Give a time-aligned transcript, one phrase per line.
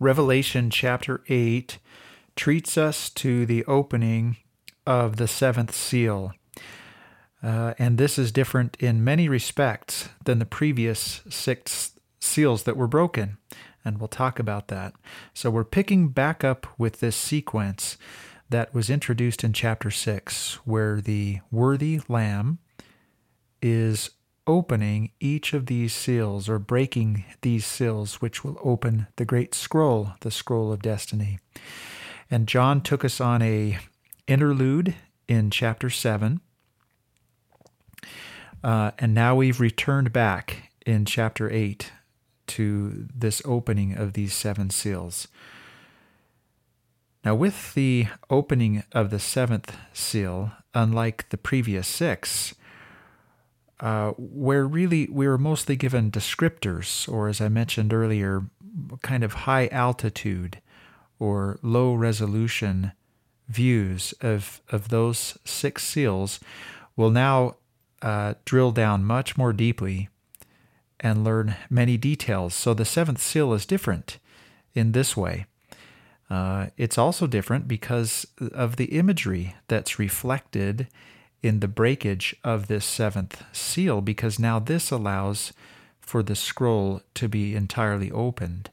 [0.00, 1.78] Revelation chapter 8
[2.36, 4.36] treats us to the opening
[4.86, 6.32] of the seventh seal.
[7.42, 12.88] Uh, and this is different in many respects than the previous six seals that were
[12.88, 13.36] broken.
[13.84, 14.94] And we'll talk about that.
[15.34, 17.98] So we're picking back up with this sequence
[18.48, 22.58] that was introduced in chapter 6, where the worthy lamb
[23.60, 24.10] is
[24.46, 30.12] opening each of these seals or breaking these seals, which will open the great scroll,
[30.20, 31.38] the scroll of destiny.
[32.30, 33.78] And John took us on a
[34.26, 34.94] interlude
[35.28, 36.40] in chapter 7
[38.64, 41.92] uh, and now we've returned back in chapter 8
[42.46, 45.28] to this opening of these seven seals.
[47.22, 52.54] Now, with the opening of the seventh seal, unlike the previous six,
[53.84, 58.46] uh, where really we were mostly given descriptors, or as I mentioned earlier,
[59.02, 60.62] kind of high altitude
[61.18, 62.92] or low resolution
[63.46, 66.40] views of, of those six seals,
[66.96, 67.56] will now
[68.00, 70.08] uh, drill down much more deeply
[70.98, 72.54] and learn many details.
[72.54, 74.16] So the seventh seal is different
[74.72, 75.44] in this way.
[76.30, 80.88] Uh, it's also different because of the imagery that's reflected
[81.44, 85.52] in the breakage of this seventh seal, because now this allows
[86.00, 88.70] for the scroll to be entirely opened.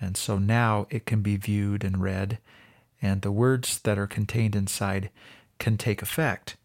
[0.00, 2.38] And so now it can be viewed and read,
[3.02, 5.10] and the words that are contained inside
[5.58, 6.56] can take effect.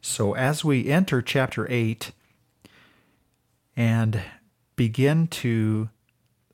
[0.00, 2.10] So, as we enter chapter 8
[3.76, 4.22] and
[4.74, 5.88] begin to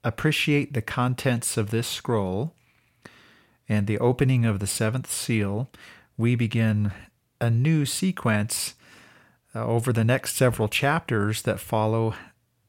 [0.05, 2.53] appreciate the contents of this scroll
[3.67, 5.71] and the opening of the seventh seal,
[6.19, 6.93] we begin
[7.41, 8.75] a new sequence
[9.55, 12.15] uh, over the next several chapters that follow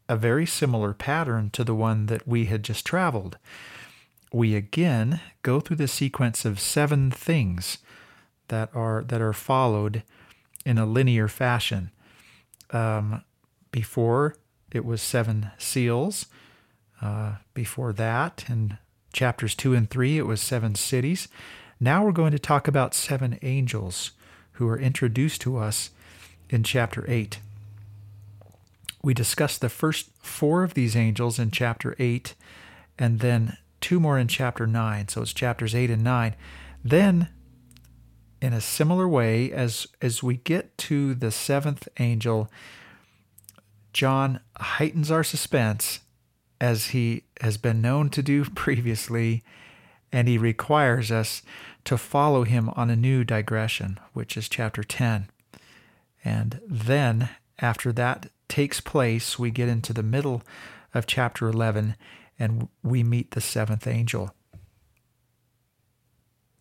[0.08, 3.38] a very similar pattern to the one that we had just traveled.
[4.32, 7.80] We again go through the sequence of seven things
[8.48, 10.04] that are that are followed
[10.66, 11.92] in a linear fashion.
[12.72, 13.24] Um,
[13.72, 14.36] before
[14.72, 16.28] it was seven seals.
[17.02, 18.78] Uh, before that, in
[19.14, 21.28] chapters two and three, it was seven cities.
[21.80, 24.12] Now we're going to talk about seven angels
[24.54, 25.92] who are introduced to us
[26.50, 27.40] in chapter eight.
[29.02, 32.36] We discussed the first four of these angels in chapter 8,
[32.98, 35.08] and then two more in chapter 9.
[35.08, 36.36] So it's chapters 8 and 9.
[36.84, 37.30] Then
[38.42, 42.50] in a similar way as as we get to the seventh angel
[43.92, 46.00] john heightens our suspense
[46.62, 49.44] as he has been known to do previously
[50.12, 51.42] and he requires us
[51.86, 55.30] to follow him on a new digression which is chapter 10
[56.24, 60.42] and then after that takes place we get into the middle
[60.94, 61.96] of chapter 11
[62.38, 64.34] and we meet the seventh angel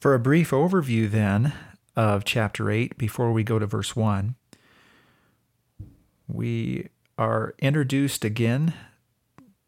[0.01, 1.53] for a brief overview, then,
[1.97, 4.37] of chapter 8 before we go to verse 1.
[6.29, 8.75] We are introduced again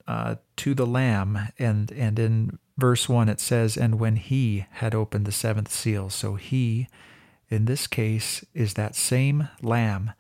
[0.07, 4.95] uh, to the Lamb, and, and in verse 1 it says, And when he had
[4.95, 6.11] opened the seventh seal.
[6.11, 6.89] So he,
[7.49, 10.13] in this case, is that same Lamb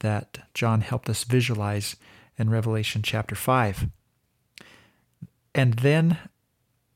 [0.00, 1.96] that John helped us visualize
[2.36, 3.88] in Revelation chapter 5.
[5.54, 6.18] And then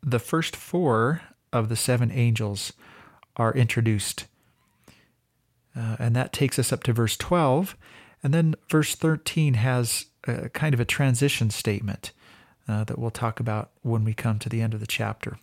[0.03, 1.23] the first four
[1.53, 2.73] of the seven angels
[3.37, 4.27] are introduced.
[5.77, 7.77] Uh, and that takes us up to verse 12.
[8.23, 12.13] And then verse 13 has a, kind of a transition statement
[12.69, 15.39] uh, that we'll talk about when we come to the end of the chapter.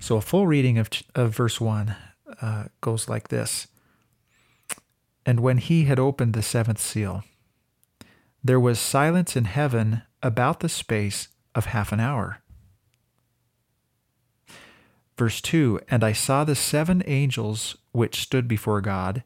[0.00, 1.94] So a full reading of, of verse 1
[2.40, 3.68] uh, goes like this
[5.24, 7.24] And when he had opened the seventh seal,
[8.42, 12.42] there was silence in heaven about the space of half an hour.
[15.16, 19.22] Verse 2 And I saw the seven angels which stood before God,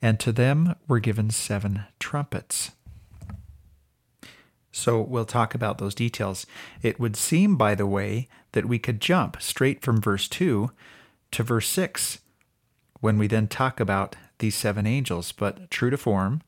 [0.00, 2.72] and to them were given seven trumpets.
[4.72, 6.46] So we'll talk about those details.
[6.82, 10.70] It would seem, by the way, that we could jump straight from verse 2
[11.32, 12.18] to verse 6
[13.00, 15.32] when we then talk about these seven angels.
[15.32, 16.42] But true to form,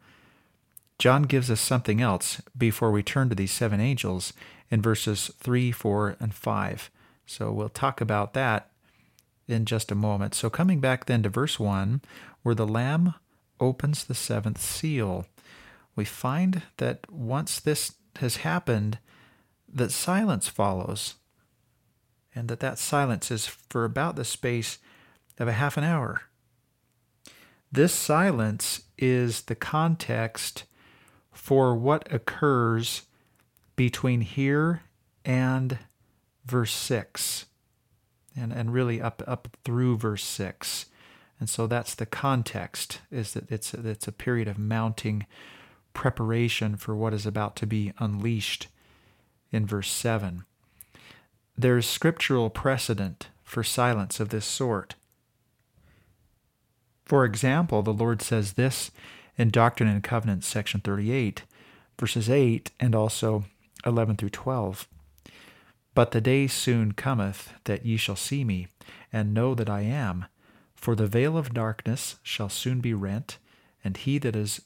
[0.98, 4.32] John gives us something else before we turn to these seven angels
[4.70, 6.90] in verses 3, 4, and 5.
[7.26, 8.70] So we'll talk about that
[9.48, 10.34] in just a moment.
[10.34, 12.00] So, coming back then to verse 1,
[12.42, 13.14] where the Lamb
[13.60, 15.26] opens the seventh seal,
[15.94, 18.98] we find that once this has happened,
[19.72, 21.14] that silence follows,
[22.34, 24.78] and that that silence is for about the space
[25.38, 26.22] of a half an hour.
[27.70, 30.64] This silence is the context
[31.32, 33.02] for what occurs
[33.76, 34.82] between here
[35.24, 35.78] and
[36.44, 37.46] verse 6
[38.36, 40.86] and, and really up up through verse 6
[41.40, 45.26] and so that's the context is that it's it's a period of mounting
[45.94, 48.68] preparation for what is about to be unleashed
[49.50, 50.44] in verse 7
[51.56, 54.94] there's scriptural precedent for silence of this sort
[57.04, 58.90] for example the lord says this
[59.36, 61.44] in doctrine and covenants section 38
[61.98, 63.44] verses 8 and also
[63.84, 64.88] 11 through 12
[65.94, 68.68] but the day soon cometh that ye shall see me,
[69.12, 70.26] and know that I am.
[70.74, 73.38] For the veil of darkness shall soon be rent,
[73.84, 74.62] and he that is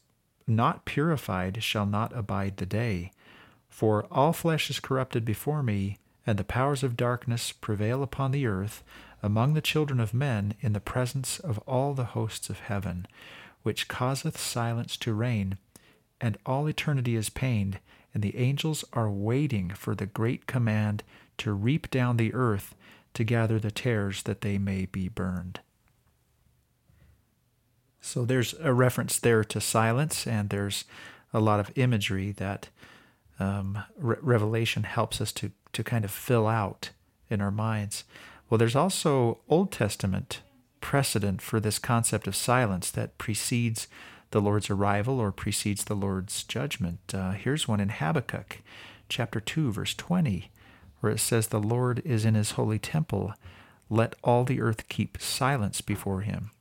[0.47, 3.11] not purified shall not abide the day.
[3.69, 8.47] For all flesh is corrupted before me, and the powers of darkness prevail upon the
[8.47, 8.83] earth
[9.23, 13.07] among the children of men in the presence of all the hosts of heaven,
[13.63, 15.59] which causeth silence to reign,
[16.21, 17.79] and all eternity is pained,
[18.15, 21.03] and the angels are waiting for the great command
[21.39, 22.75] to reap down the earth
[23.15, 25.61] to gather the tares that they may be burned.
[28.07, 30.85] So there's a reference there to silence, and there's
[31.35, 32.69] a lot of imagery that
[33.41, 36.91] um, Re- Revelation helps us to, to kind of fill out
[37.29, 38.05] in our minds.
[38.49, 40.41] Well, there's also Old Testament
[40.81, 43.89] precedent for this concept of silence that precedes
[44.31, 47.01] the Lord's arrival or precedes the Lord's judgment.
[47.13, 48.63] Uh, here's one in Habakkuk
[49.09, 50.53] chapter 2, verse 20,
[51.01, 53.35] where it says, The Lord is in his holy temple.
[53.91, 56.53] Let all the earth keep silence before him.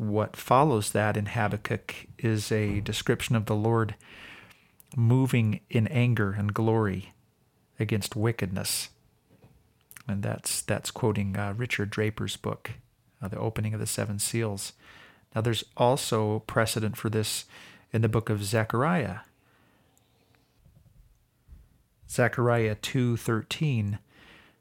[0.00, 3.96] What follows that in Habakkuk is a description of the Lord
[4.96, 7.12] moving in anger and glory
[7.78, 8.88] against wickedness.
[10.08, 12.70] And that's, that's quoting uh, Richard Draper's book,
[13.20, 14.72] uh, The Opening of the Seven Seals.
[15.34, 17.44] Now, there's also precedent for this
[17.92, 19.18] in the book of Zechariah.
[22.08, 23.98] Zechariah 2:13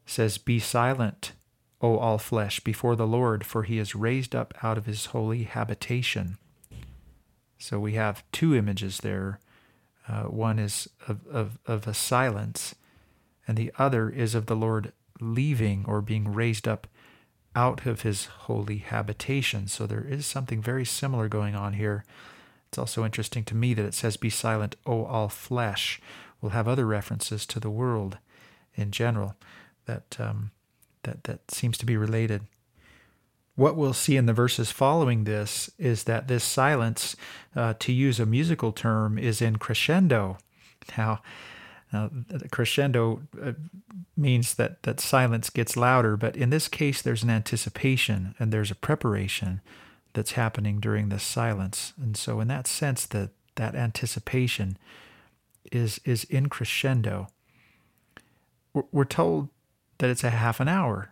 [0.06, 1.32] says, "Be silent,
[1.82, 5.44] O all flesh, before the Lord, for he is raised up out of his holy
[5.44, 6.38] habitation."
[7.58, 9.40] So we have two images there.
[10.08, 12.74] Uh, one is of, of, of a silence,
[13.48, 16.88] and the other is of the Lord leaving or being raised up
[17.56, 19.68] out of his holy habitation.
[19.68, 22.06] So there is something very similar going on here.
[22.70, 26.00] It's also interesting to me that it says, Be silent, O all flesh.
[26.40, 28.18] We'll have other references to the world
[28.76, 29.36] in general
[29.86, 30.52] that, um,
[31.04, 32.42] that, that seems to be related.
[33.56, 37.16] What we'll see in the verses following this is that this silence,
[37.56, 40.38] uh, to use a musical term, is in crescendo.
[40.98, 41.22] Now,
[41.92, 42.10] now,
[42.52, 43.54] crescendo uh,
[44.16, 48.70] means that, that silence gets louder, but in this case, there's an anticipation and there's
[48.70, 49.62] a preparation
[50.14, 51.94] that's happening during this silence.
[52.00, 54.78] And so, in that sense, that that anticipation
[55.72, 57.28] is is in crescendo.
[58.92, 59.50] We're told
[60.00, 61.10] that it's a half an hour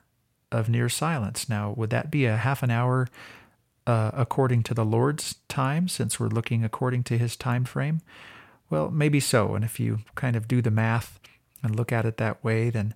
[0.51, 1.47] of near silence.
[1.47, 3.07] Now, would that be a half an hour
[3.85, 8.01] uh, according to the Lord's time, since we're looking according to His time frame?
[8.69, 9.55] Well, maybe so.
[9.55, 11.19] And if you kind of do the math
[11.63, 12.95] and look at it that way, then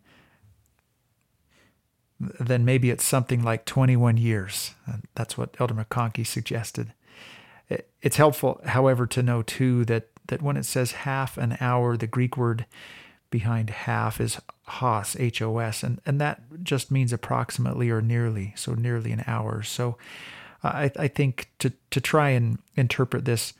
[2.39, 4.75] then maybe it's something like 21 years.
[4.85, 6.93] And that's what Elder McConkie suggested.
[8.01, 12.07] It's helpful, however, to know too that that when it says half an hour, the
[12.07, 12.65] Greek word
[13.31, 14.39] behind half is
[14.79, 19.23] hos, H O S, and, and that just means approximately or nearly, so nearly an
[19.27, 19.63] hour.
[19.63, 19.97] So
[20.63, 23.53] I, I think to, to try and interpret this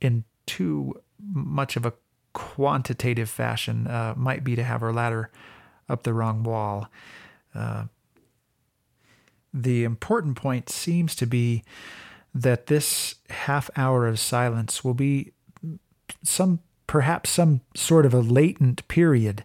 [0.00, 1.92] in too much of a
[2.32, 5.30] quantitative fashion uh, might be to have our ladder
[5.88, 6.88] up the wrong wall.
[7.54, 7.84] Uh,
[9.52, 11.62] the important point seems to be
[12.34, 15.32] that this half hour of silence will be
[16.22, 19.44] some perhaps some sort of a latent period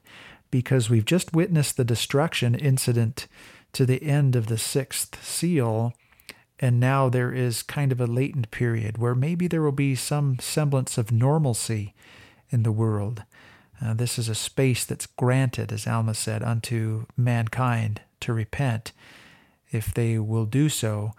[0.51, 3.27] because we've just witnessed the destruction incident
[3.73, 5.93] to the end of the sixth seal
[6.59, 10.39] and now there is kind of a latent period where maybe there will be some
[10.39, 11.93] semblance of normalcy
[12.49, 13.23] in the world.
[13.83, 18.91] Uh, this is a space that's granted, as Alma said, unto mankind to repent
[19.71, 21.11] if they will do so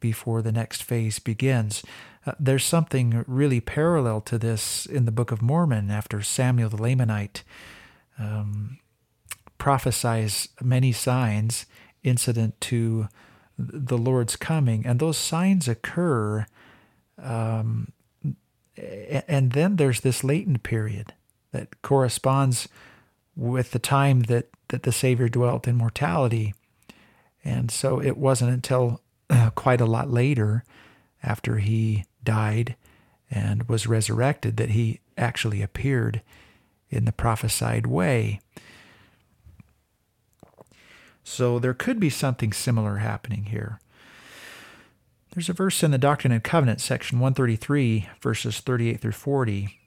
[0.00, 1.82] before the next phase begins.
[2.24, 6.78] Uh, there's something really parallel to this in the Book of Mormon after Samuel the
[6.78, 7.42] Lamanite
[8.18, 8.78] um,
[9.58, 11.66] prophesies many signs
[12.02, 13.08] incident to
[13.58, 16.46] the Lord's coming, and those signs occur.
[17.20, 17.92] Um,
[19.26, 21.12] and then there's this latent period
[21.50, 22.68] that corresponds
[23.34, 26.54] with the time that, that the Savior dwelt in mortality.
[27.44, 30.64] And so it wasn't until uh, quite a lot later,
[31.22, 32.76] after he died
[33.30, 36.22] and was resurrected, that he actually appeared
[36.90, 38.40] in the prophesied way.
[41.24, 43.80] So there could be something similar happening here.
[45.32, 49.78] There's a verse in the Doctrine and Covenants, section 133, verses 38 through 40,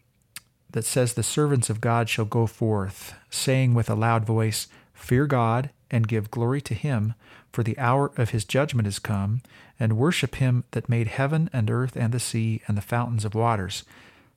[0.70, 5.26] that says, The servants of God shall go forth, saying with a loud voice, Fear
[5.26, 7.16] God and give glory to him,
[7.52, 9.42] for the hour of his judgment is come,
[9.80, 13.36] and worship him that made heaven and earth and the sea and the fountains of
[13.36, 13.84] waters,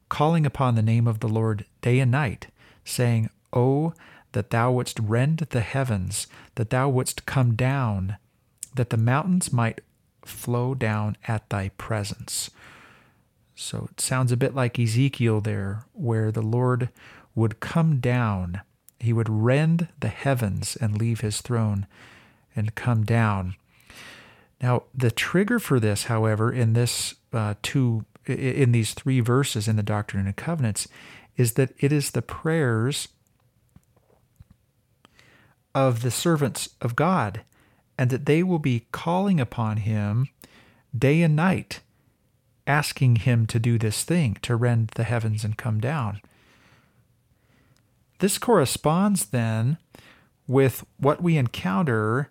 [0.08, 2.48] calling upon the name of the Lord day and night,
[2.84, 3.94] saying, O
[4.32, 6.26] that thou wouldst rend the heavens,
[6.56, 8.16] that thou wouldst come down,
[8.74, 9.80] that the mountains might
[10.24, 12.50] flow down at thy presence.
[13.54, 16.88] So it sounds a bit like Ezekiel there, where the Lord
[17.34, 18.60] would come down.
[18.98, 21.86] He would rend the heavens and leave his throne
[22.56, 23.54] and come down.
[24.60, 29.76] Now, the trigger for this, however, in this uh, two, in these three verses in
[29.76, 30.88] the Doctrine and Covenants,
[31.36, 33.08] is that it is the prayers
[35.74, 37.42] of the servants of God,
[37.98, 40.28] and that they will be calling upon him
[40.96, 41.80] day and night,
[42.66, 46.20] asking him to do this thing, to rend the heavens and come down.
[48.20, 49.78] This corresponds then
[50.46, 52.30] with what we encounter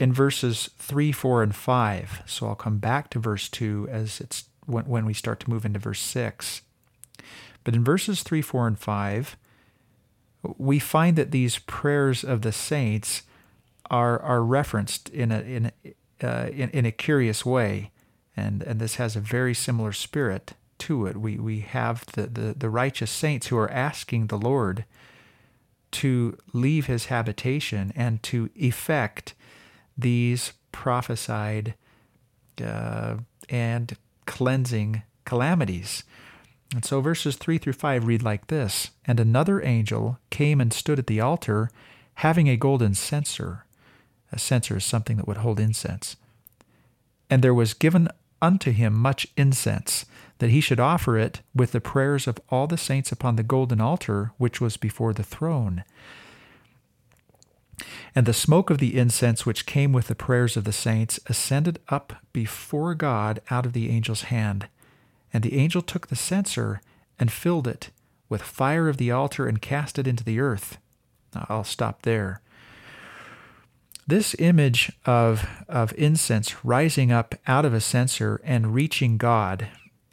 [0.00, 2.22] in verses 3, 4, and 5.
[2.26, 5.78] So I'll come back to verse 2 as it's when, we start to move into
[5.78, 6.62] verse 6.
[7.64, 9.36] But in verses 3, 4, and 5,
[10.58, 13.22] we find that these prayers of the saints
[13.90, 15.72] are are referenced in a in
[16.22, 17.90] uh, in, in, a curious way,
[18.36, 21.16] and and this has a very similar spirit to it.
[21.16, 24.84] We we have the, the the righteous saints who are asking the Lord
[25.92, 29.34] to leave His habitation and to effect
[29.96, 31.74] these prophesied
[32.64, 33.16] uh,
[33.48, 36.04] and cleansing calamities.
[36.72, 40.98] And so verses 3 through 5 read like this And another angel came and stood
[40.98, 41.70] at the altar,
[42.14, 43.66] having a golden censer.
[44.32, 46.16] A censer is something that would hold incense.
[47.28, 48.08] And there was given
[48.40, 50.04] unto him much incense,
[50.38, 53.80] that he should offer it with the prayers of all the saints upon the golden
[53.80, 55.84] altar which was before the throne.
[58.14, 61.78] And the smoke of the incense which came with the prayers of the saints ascended
[61.88, 64.68] up before God out of the angel's hand.
[65.32, 66.80] And the angel took the censer
[67.18, 67.90] and filled it
[68.28, 70.78] with fire of the altar and cast it into the earth.
[71.48, 72.40] I'll stop there.
[74.06, 79.68] This image of, of incense rising up out of a censer and reaching God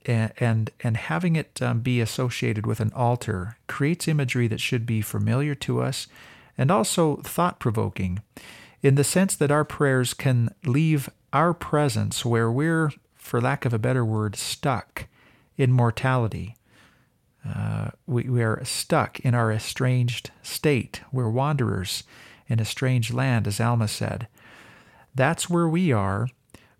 [0.05, 4.85] and, and, and having it um, be associated with an altar creates imagery that should
[4.85, 6.07] be familiar to us
[6.57, 8.21] and also thought provoking
[8.81, 12.91] in the sense that our prayers can leave our presence where we're,
[13.29, 15.05] for lack of a better word, stuck
[15.55, 16.55] in mortality.
[17.47, 21.01] Uh, we, we are stuck in our estranged state.
[21.11, 22.03] We're wanderers
[22.47, 24.27] in a strange land, as Alma said.
[25.13, 26.27] That's where we are,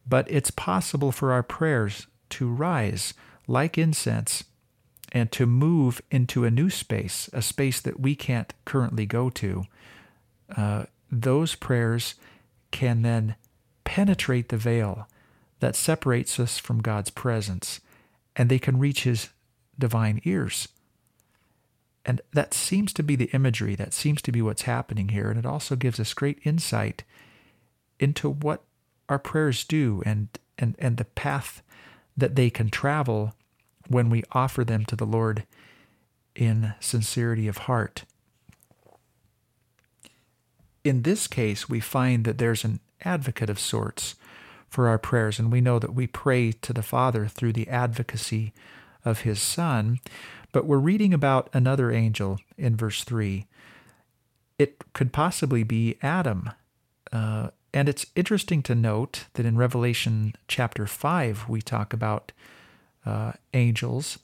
[0.08, 3.13] but it's possible for our prayers to rise
[3.48, 4.44] like incense
[5.12, 9.65] and to move into a new space, a space that we can't currently go to.
[10.58, 12.15] Uh, those prayers
[12.72, 13.36] can then
[13.84, 15.08] penetrate the veil
[15.60, 17.82] that separates us from God's presence
[18.36, 19.30] and they can reach his
[19.78, 20.70] divine ears.
[22.06, 25.30] And that seems to be the imagery, that seems to be what's happening here.
[25.30, 27.04] And it also gives us great insight
[28.00, 28.63] into what
[29.10, 31.62] our prayers do and, and, and the path
[32.16, 33.34] that they can travel
[33.88, 35.44] when we offer them to the Lord
[36.36, 38.06] in sincerity of heart.
[40.84, 44.16] In this case, we find that there's an advocate of sorts
[44.70, 45.40] for our prayers.
[45.40, 48.54] And we know that we pray to the Father through the advocacy
[49.04, 50.00] of his Son.
[50.52, 53.46] But we're reading about another angel in verse 3.
[54.58, 56.52] It could possibly be Adam.
[57.12, 62.32] Uh, and it's interesting to note that in Revelation chapter 5, we talk about
[63.06, 64.20] uh, angels.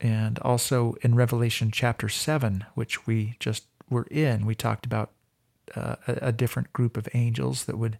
[0.00, 5.10] And also in Revelation chapter 7, which we just were in, we talked about
[5.76, 7.98] uh, a, a different group of angels that would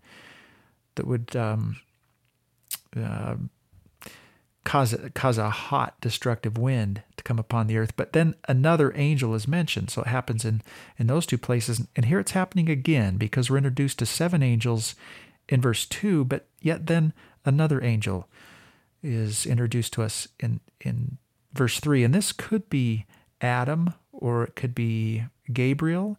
[0.95, 1.81] that would um,
[2.97, 3.37] uh,
[4.65, 7.95] cause cause a hot, destructive wind to come upon the earth.
[7.97, 10.63] But then another angel is mentioned, so it happens in
[10.99, 11.87] in those two places.
[11.97, 14.95] And here it's happening again because we're introduced to seven angels
[15.49, 17.13] in verse two, but yet then
[17.45, 18.29] another angel
[19.03, 21.19] is introduced to us in in
[21.53, 23.07] verse three, and this could be
[23.41, 26.17] Adam or it could be Gabriel,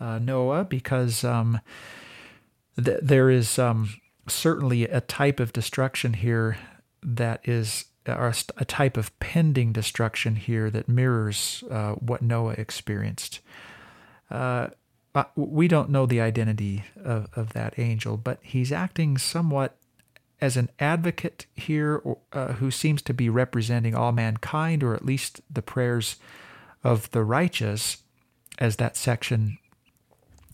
[0.00, 1.60] uh, Noah, because um,
[2.82, 3.94] th- there is um,
[4.28, 6.58] certainly a type of destruction here
[7.02, 13.40] that is are a type of pending destruction here that mirrors uh, what Noah experienced.
[14.30, 14.68] Uh,
[15.34, 19.76] we don't know the identity of, of that angel, but he's acting somewhat
[20.40, 22.02] as an advocate here
[22.32, 26.16] uh, who seems to be representing all mankind, or at least the prayers
[26.84, 27.98] of the righteous,
[28.58, 29.58] as that section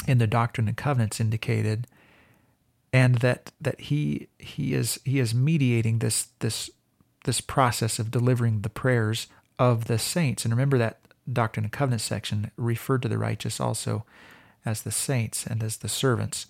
[0.07, 1.87] in the Doctrine and Covenants indicated,
[2.93, 6.71] and that that he he is he is mediating this this
[7.25, 10.45] this process of delivering the prayers of the saints.
[10.45, 10.99] And remember that
[11.31, 14.05] Doctrine and Covenant section referred to the righteous also
[14.65, 16.47] as the saints and as the servants.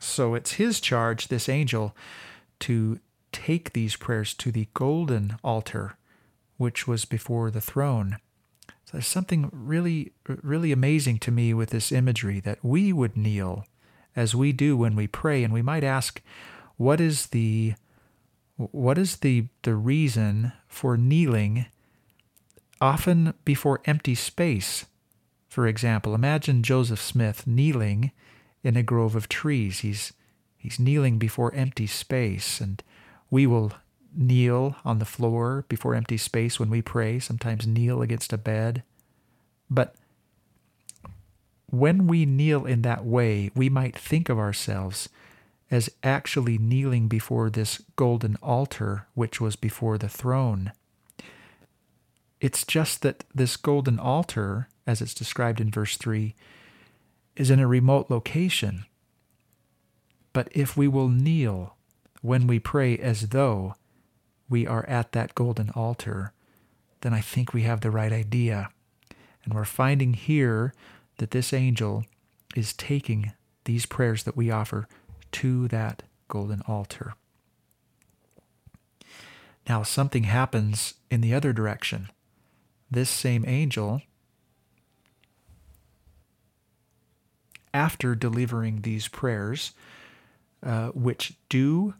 [0.00, 1.94] So it's his charge, this angel,
[2.60, 3.00] to
[3.32, 5.96] take these prayers to the golden altar,
[6.56, 8.16] which was before the throne.
[8.84, 13.66] So there's something really, really amazing to me with this imagery that we would kneel
[14.18, 16.20] as we do when we pray, and we might ask,
[16.76, 17.74] what is the
[18.56, 21.66] what is the, the reason for kneeling
[22.80, 24.84] often before empty space?
[25.48, 28.10] For example, imagine Joseph Smith kneeling
[28.64, 29.80] in a grove of trees.
[29.80, 30.12] He's,
[30.56, 32.82] he's kneeling before empty space, and
[33.30, 33.74] we will
[34.12, 38.82] kneel on the floor before empty space when we pray, sometimes kneel against a bed.
[39.70, 39.94] But
[41.70, 45.08] when we kneel in that way, we might think of ourselves
[45.70, 50.72] as actually kneeling before this golden altar which was before the throne.
[52.40, 56.34] It's just that this golden altar, as it's described in verse 3,
[57.36, 58.84] is in a remote location.
[60.32, 61.74] But if we will kneel
[62.22, 63.74] when we pray as though
[64.48, 66.32] we are at that golden altar,
[67.02, 68.70] then I think we have the right idea.
[69.44, 70.72] And we're finding here
[71.18, 72.04] that this angel
[72.56, 73.32] is taking
[73.64, 74.88] these prayers that we offer
[75.30, 77.14] to that golden altar.
[79.68, 82.08] Now, something happens in the other direction.
[82.90, 84.00] This same angel,
[87.74, 89.72] after delivering these prayers,
[90.62, 91.94] uh, which do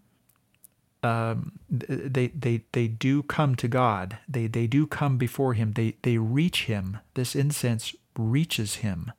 [1.02, 4.18] um, they, they, they do come to God.
[4.28, 5.74] They, they do come before Him.
[5.74, 6.98] They, they reach Him.
[7.14, 9.12] This incense reaches Him,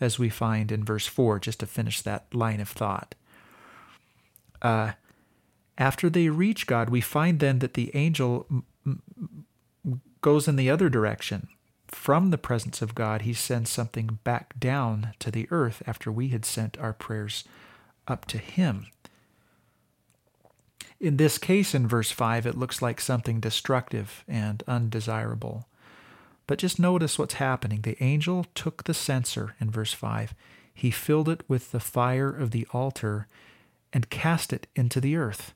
[0.00, 3.14] as we find in verse 4, just to finish that line of thought
[4.62, 4.92] uh,
[5.76, 8.46] after they reach God, we find then that the angel
[8.86, 9.02] m-
[10.20, 11.48] goes in the other direction.
[11.88, 16.28] From the presence of God, he sends something back down to the earth after we
[16.28, 17.44] had sent our prayers
[18.08, 18.86] up to him.
[21.00, 25.66] In this case, in verse 5, it looks like something destructive and undesirable.
[26.52, 27.80] But just notice what's happening.
[27.80, 30.34] The angel took the censer in verse 5.
[30.74, 33.26] He filled it with the fire of the altar
[33.90, 35.54] and cast it into the earth.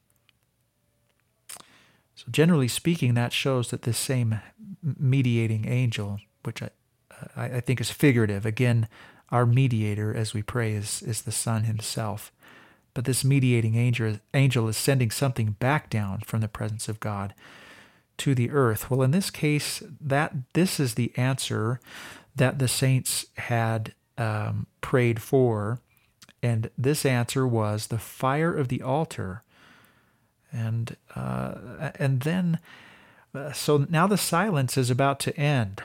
[2.14, 4.40] So, generally speaking, that shows that this same
[4.82, 6.70] mediating angel, which I,
[7.36, 8.88] I think is figurative, again,
[9.30, 12.32] our mediator as we pray is, is the Son himself.
[12.94, 17.34] But this mediating angel, angel is sending something back down from the presence of God
[18.18, 18.90] to the earth.
[18.90, 21.80] Well, in this case, that this is the answer
[22.34, 25.80] that the saints had um, prayed for
[26.46, 29.42] and this answer was the fire of the altar.
[30.52, 32.60] And, uh, and then,
[33.34, 35.82] uh, so now the silence is about to end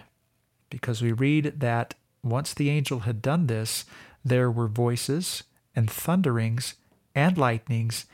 [0.69, 3.85] because we read that once the angel had done this,
[4.23, 5.43] there were voices
[5.75, 6.75] and thunderings
[7.15, 8.05] and lightnings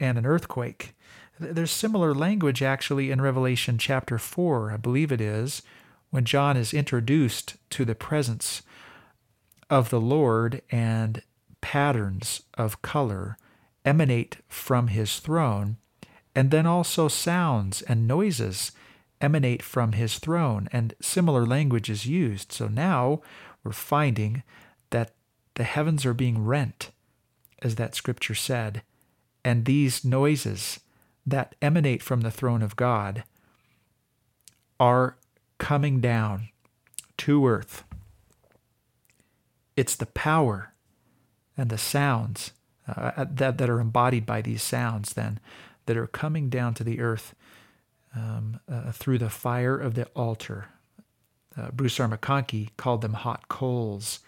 [0.00, 0.96] and an earthquake.
[1.42, 5.62] There's similar language actually in Revelation chapter 4, I believe it is,
[6.10, 8.62] when John is introduced to the presence
[9.68, 11.22] of the Lord and
[11.60, 13.36] patterns of color
[13.84, 15.78] emanate from his throne,
[16.34, 18.72] and then also sounds and noises
[19.20, 22.52] emanate from his throne, and similar language is used.
[22.52, 23.20] So now
[23.64, 24.42] we're finding
[24.90, 25.14] that
[25.54, 26.90] the heavens are being rent,
[27.62, 28.82] as that scripture said,
[29.44, 30.80] and these noises
[31.26, 33.24] that emanate from the throne of God
[34.80, 35.16] are
[35.58, 36.48] coming down
[37.18, 37.84] to earth.
[39.76, 40.72] It's the power
[41.56, 42.52] and the sounds
[42.88, 45.38] uh, that, that are embodied by these sounds, then,
[45.86, 47.34] that are coming down to the earth
[48.14, 50.66] um, uh, through the fire of the altar.
[51.56, 52.08] Uh, Bruce R.
[52.08, 54.20] McConkie called them hot coals.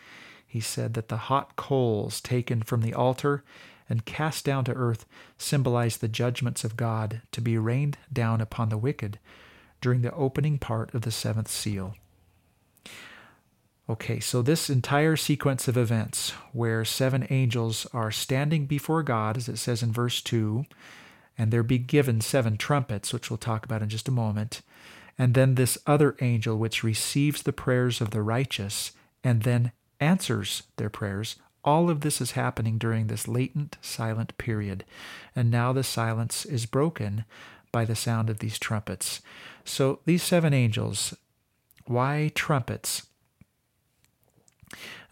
[0.46, 3.42] He said that the hot coals taken from the altar
[3.88, 5.06] and cast down to earth
[5.38, 9.18] symbolize the judgments of God to be rained down upon the wicked
[9.80, 11.94] during the opening part of the seventh seal.
[13.88, 19.46] Okay, so this entire sequence of events where seven angels are standing before God, as
[19.46, 20.64] it says in verse 2,
[21.36, 24.62] and they're be given seven trumpets, which we'll talk about in just a moment.
[25.18, 28.92] And then this other angel, which receives the prayers of the righteous
[29.22, 31.36] and then answers their prayers.
[31.64, 34.84] All of this is happening during this latent, silent period.
[35.34, 37.24] And now the silence is broken
[37.72, 39.20] by the sound of these trumpets.
[39.64, 41.14] So these seven angels,
[41.86, 43.06] why trumpets?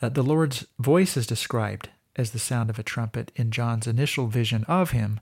[0.01, 4.27] Uh, the Lord's voice is described as the sound of a trumpet in John's initial
[4.27, 5.21] vision of him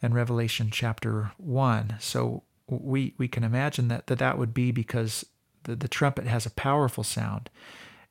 [0.00, 1.96] in Revelation chapter 1.
[1.98, 5.26] So we, we can imagine that, that that would be because
[5.64, 7.50] the, the trumpet has a powerful sound.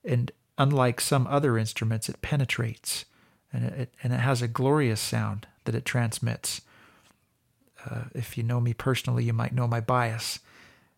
[0.04, 3.06] And unlike some other instruments, it penetrates
[3.54, 6.62] and it, and it has a glorious sound that it transmits.
[7.86, 10.40] Uh, if you know me personally, you might know my bias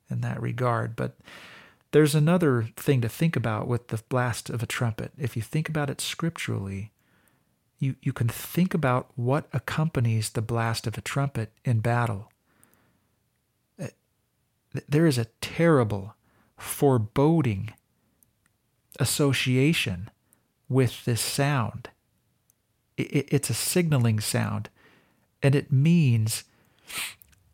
[0.09, 0.95] in that regard.
[0.95, 1.17] But
[1.91, 5.11] there's another thing to think about with the blast of a trumpet.
[5.17, 6.91] If you think about it scripturally,
[7.79, 12.31] you, you can think about what accompanies the blast of a trumpet in battle.
[14.87, 16.15] There is a terrible,
[16.57, 17.73] foreboding
[18.99, 20.09] association
[20.67, 21.89] with this sound.
[22.97, 24.69] It's a signaling sound,
[25.41, 26.43] and it means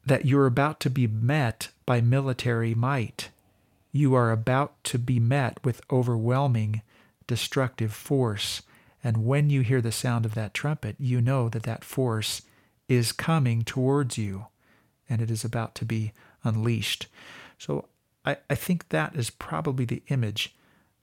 [0.06, 3.30] that you're about to be met by military might.
[3.92, 6.82] You are about to be met with overwhelming
[7.28, 8.62] destructive force.
[9.04, 12.42] And when you hear the sound of that trumpet, you know that that force
[12.88, 14.48] is coming towards you
[15.10, 16.12] and it is about to be
[16.44, 17.08] unleashed.
[17.58, 17.86] So
[18.26, 20.56] I, I think that is probably the image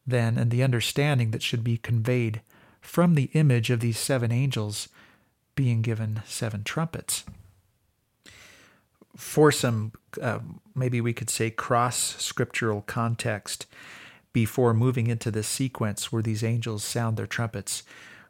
[0.07, 2.41] then and the understanding that should be conveyed
[2.81, 4.89] from the image of these seven angels
[5.55, 7.25] being given seven trumpets.
[9.17, 10.41] For some, uh,
[10.75, 13.67] maybe we could say cross scriptural context,
[14.33, 17.83] before moving into this sequence where these angels sound their trumpets.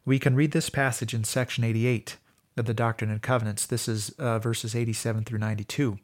[0.04, 2.16] We can read this passage in section 88
[2.56, 3.66] of the Doctrine and Covenants.
[3.66, 5.98] This is uh, verses 87 through 92.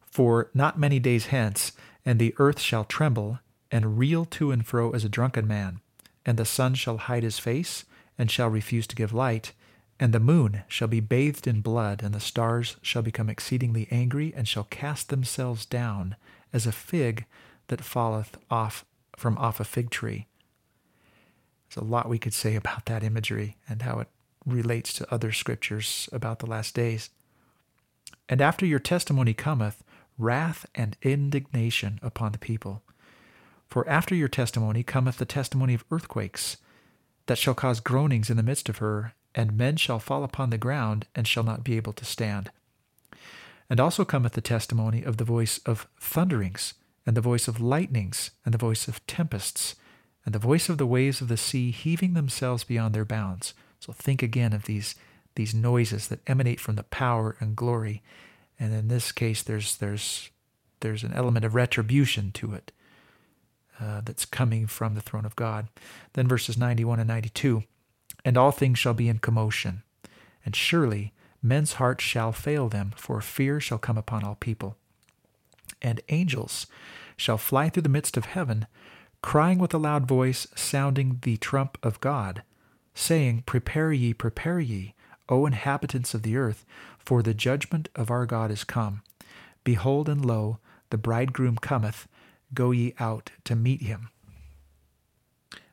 [0.00, 1.72] For not many days hence,
[2.04, 3.40] and the earth shall tremble,
[3.70, 5.80] and reel to and fro as a drunken man,
[6.24, 7.84] and the sun shall hide his face,
[8.18, 9.52] and shall refuse to give light,
[9.98, 14.32] and the moon shall be bathed in blood, and the stars shall become exceedingly angry,
[14.34, 16.16] and shall cast themselves down
[16.52, 17.26] as a fig
[17.68, 18.84] that falleth off
[19.16, 20.26] from off a fig tree.
[21.68, 24.08] There's a lot we could say about that imagery and how it
[24.44, 27.10] relates to other scriptures about the last days.
[28.28, 29.84] And after your testimony cometh,
[30.18, 32.82] wrath and indignation upon the people.
[33.70, 36.56] For after your testimony cometh the testimony of earthquakes,
[37.26, 40.58] that shall cause groanings in the midst of her, and men shall fall upon the
[40.58, 42.50] ground, and shall not be able to stand.
[43.70, 46.74] And also cometh the testimony of the voice of thunderings,
[47.06, 49.76] and the voice of lightnings, and the voice of tempests,
[50.26, 53.54] and the voice of the waves of the sea heaving themselves beyond their bounds.
[53.78, 54.96] So think again of these,
[55.36, 58.02] these noises that emanate from the power and glory.
[58.58, 60.28] And in this case, there's, there's,
[60.80, 62.72] there's an element of retribution to it
[63.80, 65.68] uh, that's coming from the throne of God.
[66.12, 67.64] Then verses 91 and 92
[68.24, 69.82] And all things shall be in commotion,
[70.44, 71.12] and surely
[71.42, 74.76] men's hearts shall fail them, for fear shall come upon all people
[75.82, 76.66] and angels
[77.16, 78.66] shall fly through the midst of heaven,
[79.22, 82.42] crying with a loud voice, sounding the trump of God,
[82.94, 84.94] saying, Prepare ye, prepare ye,
[85.28, 86.64] O inhabitants of the earth,
[86.98, 89.02] for the judgment of our God is come.
[89.64, 90.58] Behold, and lo,
[90.90, 92.08] the bridegroom cometh,
[92.54, 94.10] go ye out to meet him.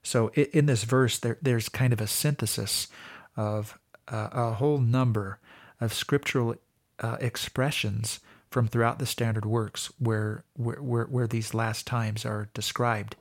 [0.03, 2.87] So in this verse, there, there's kind of a synthesis
[3.35, 5.39] of uh, a whole number
[5.81, 6.55] of scriptural
[6.99, 12.49] uh, expressions from throughout the standard works where where where, where these last times are
[12.53, 13.15] described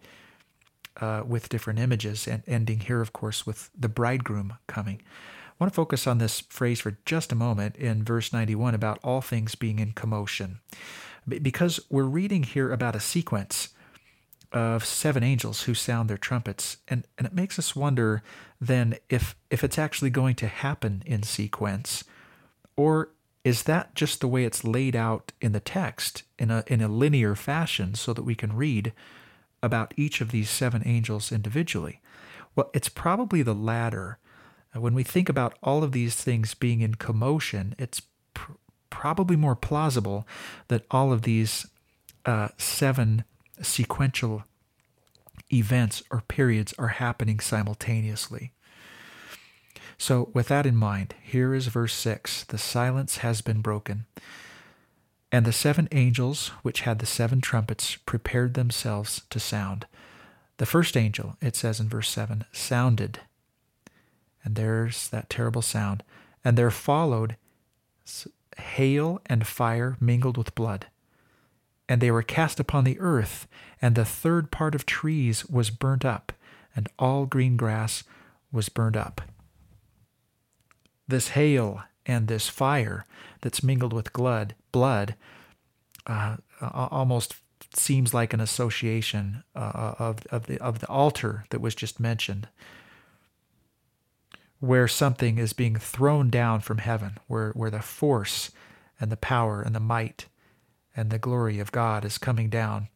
[1.01, 5.73] uh, with different images and ending here of course with the bridegroom coming i want
[5.73, 9.55] to focus on this phrase for just a moment in verse 91 about all things
[9.55, 10.61] being in commotion
[11.29, 13.71] because we're reading here about a sequence
[14.53, 18.23] of seven angels who sound their trumpets and, and it makes us wonder
[18.61, 22.05] then if if it's actually going to happen in sequence
[22.77, 23.11] or
[23.47, 26.89] is that just the way it's laid out in the text in a, in a
[26.89, 28.93] linear fashion so that we can read
[29.62, 32.01] about each of these seven angels individually?
[32.57, 34.19] Well, it's probably the latter.
[34.75, 38.03] When we think about all of these things being in commotion, it's
[38.97, 40.27] probably more plausible
[40.69, 41.67] that all of these
[42.25, 43.25] uh, seven
[43.61, 44.43] sequential
[45.53, 48.53] events or periods are happening simultaneously.
[49.99, 54.07] So, with that in mind, here is verse 6 The silence has been broken.
[55.31, 59.87] And the seven angels, which had the seven trumpets, prepared themselves to sound.
[60.57, 63.21] The first angel, it says in verse 7, sounded.
[64.43, 66.03] And there's that terrible sound.
[66.43, 67.37] And there followed
[68.59, 70.87] hail and fire mingled with blood.
[71.88, 73.47] And they were cast upon the earth,
[73.81, 76.33] and the third part of trees was burnt up,
[76.75, 78.03] and all green grass
[78.51, 79.21] was burnt up.
[81.07, 83.05] This hail and this fire
[83.42, 85.14] that's mingled with blood, blood
[86.07, 87.37] uh, almost
[87.75, 92.49] seems like an association uh, of, of, the, of the altar that was just mentioned,
[94.61, 98.51] where something is being thrown down from heaven, where, where the force
[99.01, 100.27] and the power and the might
[100.97, 102.88] and the glory of God is coming down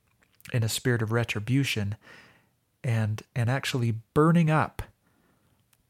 [0.53, 1.97] in a spirit of retribution
[2.83, 4.83] and, and actually burning up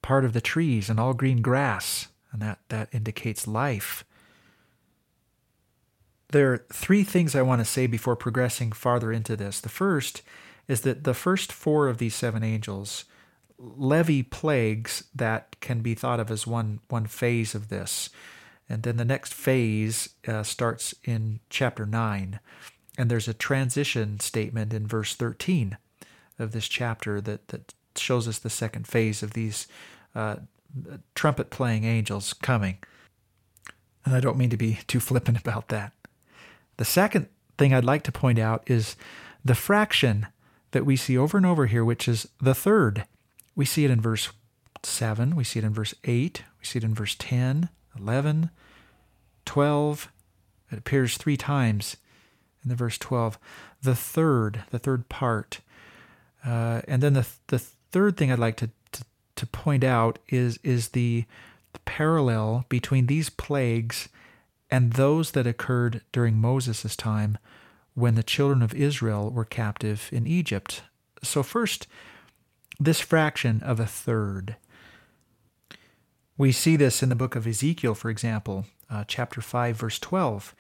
[0.03, 2.09] part of the trees and all green grass.
[2.33, 4.05] And that, that indicates life
[6.31, 9.61] there are three things I want to say before progressing farther into this.
[9.61, 10.23] The first
[10.69, 13.05] is that the first four of these seven angels
[13.61, 18.11] levy plagues that can be thought of as one one phase of this,
[18.69, 22.41] and then the next phase uh, starts in chapter nine,
[22.97, 25.77] and there's a transition statement in verse thirteen
[26.39, 29.67] of this chapter that that shows us the second phase of these
[30.15, 30.37] uh,
[31.15, 32.79] trumpet playing angels coming.
[34.05, 35.93] And I don't mean to be too flippant about that.
[36.77, 38.97] The second thing I'd like to point out is
[39.45, 40.29] the fraction
[40.71, 43.05] that we see over and over here, which is the third.
[43.61, 44.31] We see it in verse
[44.85, 47.69] 7, we see it in verse 8, we see it in verse 10,
[47.99, 48.49] 11,
[49.45, 50.13] 12.
[50.73, 51.99] It appears three times
[52.65, 53.39] in the verse 12.
[53.83, 55.61] The third, the third part.
[56.43, 59.05] Uh, and then the, the third thing I'd like to, to,
[59.37, 61.27] to point out is, is the,
[61.75, 64.09] the parallel between these plagues
[64.71, 67.37] and those that occurred during Moses' time
[67.93, 70.81] when the children of Israel were captive in Egypt.
[71.23, 71.87] So, first,
[72.81, 74.57] this fraction of a third.
[76.39, 80.55] We see this in the book of Ezekiel, for example, uh, chapter 5, verse 12.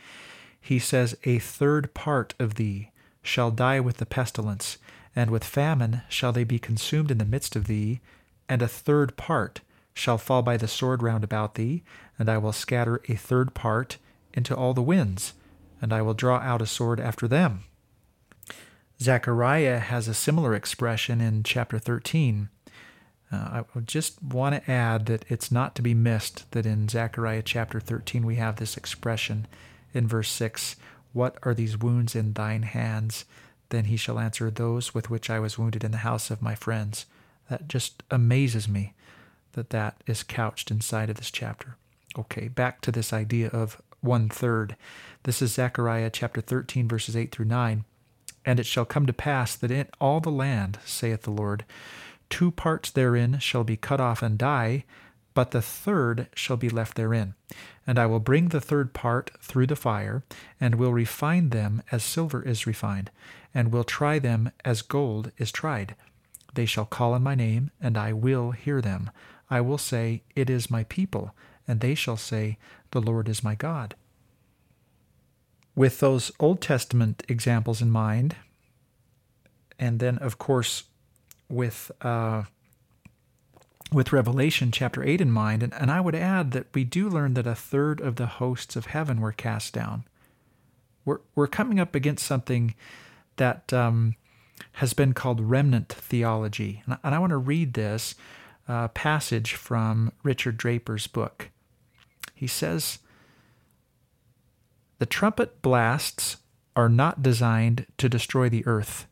[0.60, 2.90] He says, A third part of thee
[3.22, 4.76] shall die with the pestilence,
[5.16, 8.00] and with famine shall they be consumed in the midst of thee,
[8.46, 9.62] and a third part
[9.94, 11.82] shall fall by the sword round about thee,
[12.18, 13.96] and I will scatter a third part
[14.34, 15.32] into all the winds,
[15.80, 17.64] and I will draw out a sword after them.
[19.02, 22.50] Zechariah has a similar expression in chapter 13.
[23.32, 27.42] Uh, I just want to add that it's not to be missed that in Zechariah
[27.42, 29.46] chapter 13 we have this expression
[29.94, 30.76] in verse 6
[31.14, 33.24] What are these wounds in thine hands?
[33.70, 36.54] Then he shall answer, Those with which I was wounded in the house of my
[36.54, 37.06] friends.
[37.48, 38.92] That just amazes me
[39.52, 41.76] that that is couched inside of this chapter.
[42.18, 44.76] Okay, back to this idea of one third.
[45.22, 47.84] This is Zechariah chapter 13, verses 8 through 9.
[48.50, 51.64] And it shall come to pass that in all the land, saith the Lord,
[52.30, 54.82] two parts therein shall be cut off and die,
[55.34, 57.34] but the third shall be left therein.
[57.86, 60.24] And I will bring the third part through the fire,
[60.60, 63.12] and will refine them as silver is refined,
[63.54, 65.94] and will try them as gold is tried.
[66.54, 69.12] They shall call on my name, and I will hear them.
[69.48, 71.36] I will say, It is my people
[71.70, 72.58] and they shall say,
[72.90, 73.94] The Lord is my God.
[75.80, 78.36] With those Old Testament examples in mind,
[79.78, 80.82] and then, of course,
[81.48, 82.42] with uh,
[83.90, 87.32] with Revelation chapter 8 in mind, and, and I would add that we do learn
[87.32, 90.04] that a third of the hosts of heaven were cast down.
[91.06, 92.74] We're, we're coming up against something
[93.36, 94.16] that um,
[94.72, 96.82] has been called remnant theology.
[96.84, 98.16] And I, and I want to read this
[98.68, 101.48] uh, passage from Richard Draper's book.
[102.34, 102.98] He says,
[105.00, 106.36] The trumpet blasts
[106.76, 109.06] are not designed to destroy the earth.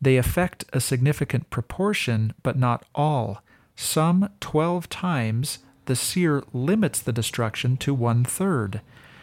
[0.00, 3.40] They affect a significant proportion, but not all.
[3.76, 8.80] Some 12 times, the seer limits the destruction to one third,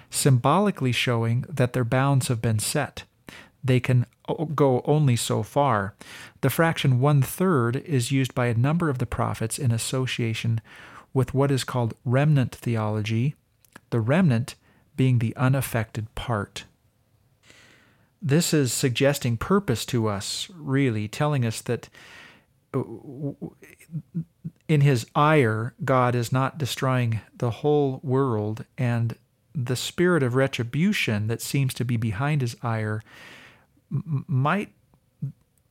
[0.10, 3.04] symbolically showing that their bounds have been set.
[3.62, 4.06] They can
[4.56, 5.94] go only so far.
[6.40, 10.62] The fraction one third is used by a number of the prophets in association
[11.14, 13.36] with what is called remnant theology,
[13.90, 14.56] the remnant
[15.02, 16.66] being the unaffected part.
[18.22, 21.90] This is suggesting purpose to us, really, telling us that
[22.72, 22.84] uh,
[24.68, 29.16] in his ire, God is not destroying the whole world, and
[29.56, 33.02] the spirit of retribution that seems to be behind his ire
[33.90, 34.70] might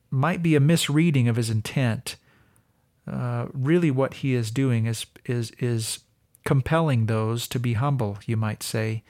[0.09, 2.17] might be a misreading of his intent
[3.09, 5.99] uh, really what he is doing is is is
[6.43, 9.03] compelling those to be humble, you might say,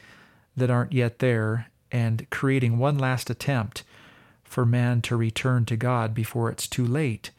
[0.62, 3.84] that aren't yet there, and creating one last attempt
[4.44, 7.32] for man to return to God before it's too late.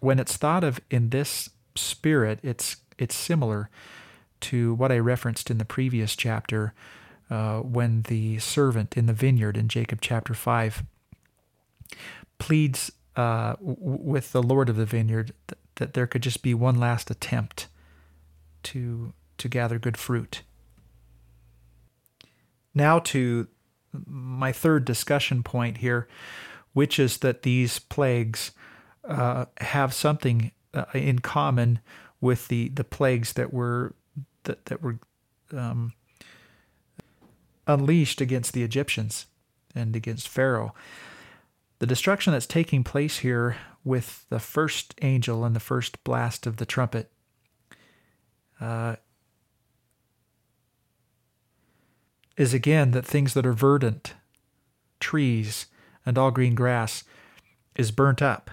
[0.00, 3.68] When it's thought of in this spirit, it's it's similar
[4.40, 6.72] to what I referenced in the previous chapter
[7.30, 10.84] uh, when the servant in the vineyard in Jacob chapter 5
[12.38, 16.54] pleads uh, w- with the Lord of the vineyard th- that there could just be
[16.54, 17.68] one last attempt
[18.64, 20.42] to, to gather good fruit.
[22.74, 23.48] Now, to
[24.06, 26.08] my third discussion point here,
[26.72, 28.52] which is that these plagues
[29.04, 31.80] uh, have something uh, in common
[32.20, 33.94] with the, the plagues that were
[34.44, 34.98] that, that were
[35.52, 35.92] um,
[37.66, 39.26] unleashed against the Egyptians
[39.74, 40.74] and against Pharaoh.
[41.78, 46.56] The destruction that's taking place here with the first angel and the first blast of
[46.56, 47.10] the trumpet
[48.60, 48.96] uh,
[52.36, 54.14] is again that things that are verdant,
[55.00, 55.66] trees,
[56.04, 57.04] and all green grass,
[57.76, 58.50] is burnt up.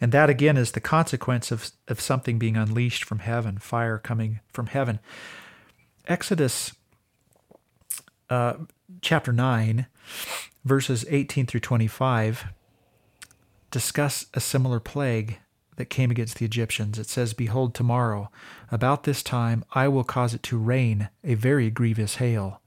[0.00, 4.40] And that again is the consequence of, of something being unleashed from heaven, fire coming
[4.52, 4.98] from heaven.
[6.06, 6.72] Exodus
[8.30, 8.54] uh,
[9.02, 9.86] chapter 9,
[10.64, 12.46] verses 18 through 25,
[13.70, 15.38] discuss a similar plague
[15.76, 16.98] that came against the Egyptians.
[16.98, 18.30] It says, Behold, tomorrow,
[18.70, 22.59] about this time, I will cause it to rain a very grievous hail.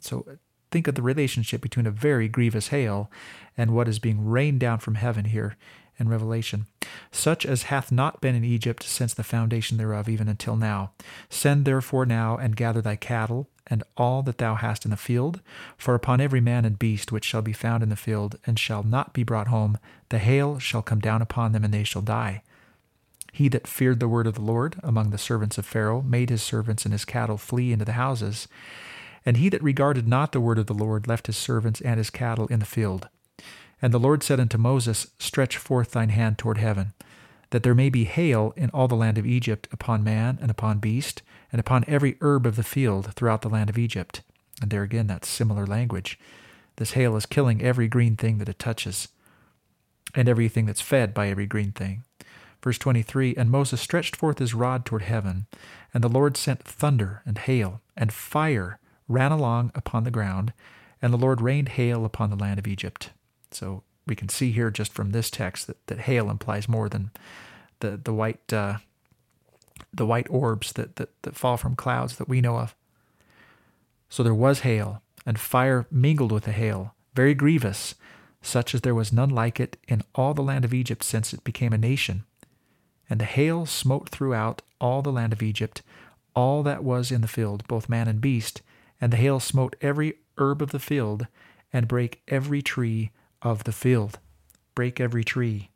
[0.00, 0.34] So uh,
[0.70, 3.10] think of the relationship between a very grievous hail
[3.56, 5.56] and what is being rained down from heaven here
[5.98, 6.66] in Revelation,
[7.12, 10.92] such as hath not been in Egypt since the foundation thereof, even until now.
[11.28, 15.40] Send therefore now and gather thy cattle and all that thou hast in the field,
[15.76, 18.82] for upon every man and beast which shall be found in the field and shall
[18.82, 22.42] not be brought home, the hail shall come down upon them, and they shall die.
[23.32, 26.42] He that feared the word of the Lord among the servants of Pharaoh made his
[26.42, 28.48] servants and his cattle flee into the houses.
[29.24, 32.10] And he that regarded not the word of the Lord left his servants and his
[32.10, 33.08] cattle in the field.
[33.82, 36.92] And the Lord said unto Moses, Stretch forth thine hand toward heaven,
[37.50, 40.78] that there may be hail in all the land of Egypt upon man and upon
[40.78, 44.22] beast, and upon every herb of the field throughout the land of Egypt.
[44.60, 46.18] And there again, that's similar language.
[46.76, 49.08] This hail is killing every green thing that it touches,
[50.14, 52.04] and everything that's fed by every green thing.
[52.62, 55.46] Verse 23 And Moses stretched forth his rod toward heaven,
[55.94, 58.79] and the Lord sent thunder and hail, and fire
[59.10, 60.52] ran along upon the ground,
[61.02, 63.10] and the Lord rained hail upon the land of Egypt.
[63.50, 67.10] So we can see here just from this text that, that hail implies more than
[67.80, 68.76] the, the white uh,
[69.92, 72.76] the white orbs that, that, that fall from clouds that we know of.
[74.08, 77.94] So there was hail, and fire mingled with the hail, very grievous,
[78.42, 81.44] such as there was none like it in all the land of Egypt since it
[81.44, 82.24] became a nation.
[83.08, 85.82] And the hail smote throughout all the land of Egypt,
[86.34, 88.62] all that was in the field, both man and beast,
[89.00, 91.26] and the hail smote every herb of the field,
[91.72, 93.10] and brake every tree
[93.42, 94.18] of the field.
[94.74, 95.70] Break every tree.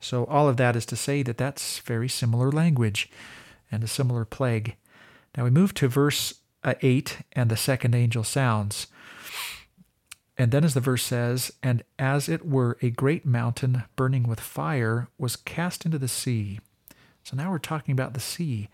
[0.00, 3.10] So, all of that is to say that that's very similar language
[3.70, 4.76] and a similar plague.
[5.36, 8.86] Now we move to verse uh, 8, and the second angel sounds.
[10.36, 14.40] And then, as the verse says, and as it were a great mountain burning with
[14.40, 16.60] fire was cast into the sea.
[17.24, 18.68] So now we're talking about the sea.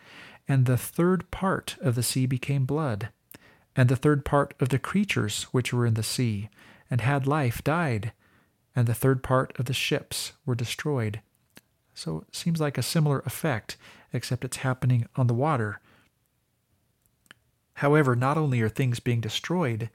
[0.46, 3.08] And the third part of the sea became blood,
[3.76, 6.48] and the third part of the creatures which were in the sea
[6.90, 8.12] and had life died,
[8.74, 11.20] and the third part of the ships were destroyed.
[11.94, 13.76] So it seems like a similar effect,
[14.12, 15.80] except it's happening on the water.
[17.74, 19.90] However, not only are things being destroyed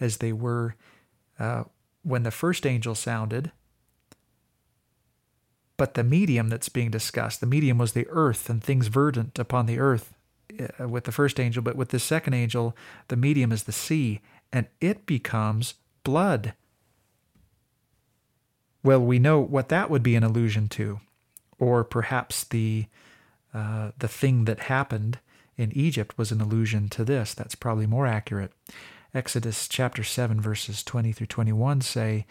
[0.00, 0.74] as they were
[1.38, 1.64] uh,
[2.02, 3.52] when the first angel sounded,
[5.76, 9.66] but the medium that's being discussed, the medium was the earth and things verdant upon
[9.66, 10.14] the earth
[10.78, 12.76] with the first angel, but with the second angel,
[13.08, 14.20] the medium is the sea,
[14.52, 16.54] and it becomes blood.
[18.82, 21.00] Well, we know what that would be an allusion to,
[21.58, 22.86] or perhaps the
[23.52, 25.18] uh, the thing that happened
[25.56, 27.32] in Egypt was an allusion to this.
[27.32, 28.52] That's probably more accurate.
[29.14, 32.26] Exodus chapter 7, verses 20 through 21 say,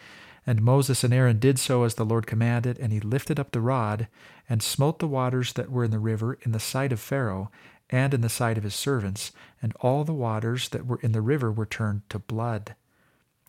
[0.46, 3.60] And Moses and Aaron did so as the Lord commanded, and he lifted up the
[3.60, 4.06] rod,
[4.48, 7.50] and smote the waters that were in the river in the sight of Pharaoh,
[7.90, 9.32] and in the sight of his servants,
[9.62, 12.74] and all the waters that were in the river were turned to blood.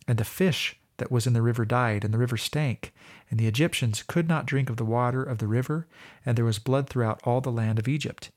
[0.08, 2.94] And the fish that was in the river died, and the river stank,
[3.30, 5.88] and the Egyptians could not drink of the water of the river,
[6.26, 8.32] and there was blood throughout all the land of Egypt.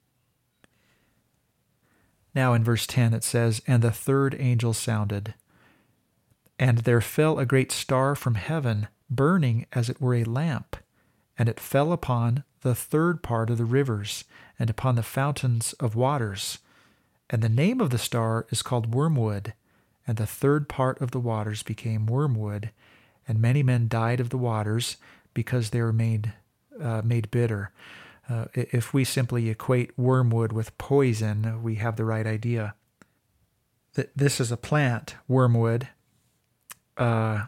[2.34, 5.34] Now in verse 10 it says, And the third angel sounded,
[6.58, 10.76] and there fell a great star from heaven, burning as it were a lamp,
[11.38, 14.24] and it fell upon the third part of the rivers,
[14.58, 16.58] and upon the fountains of waters.
[17.28, 19.54] And the name of the star is called Wormwood
[20.10, 22.72] and the third part of the waters became wormwood,
[23.28, 24.96] and many men died of the waters
[25.34, 26.32] because they were made
[26.82, 27.70] uh, made bitter.
[28.28, 32.74] Uh, if we simply equate wormwood with poison, we have the right idea.
[33.94, 35.86] that this is a plant, wormwood.
[36.96, 37.46] Uh,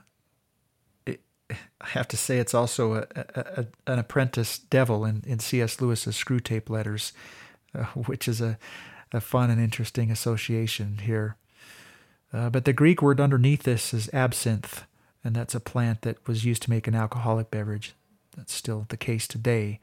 [1.81, 5.81] I have to say, it's also a, a, an apprentice devil in, in C.S.
[5.81, 7.13] Lewis's Screwtape Letters,
[7.75, 8.59] uh, which is a,
[9.13, 11.37] a fun and interesting association here.
[12.33, 14.85] Uh, but the Greek word underneath this is absinthe,
[15.23, 17.95] and that's a plant that was used to make an alcoholic beverage.
[18.37, 19.81] That's still the case today.